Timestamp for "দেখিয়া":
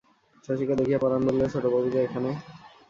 0.79-0.99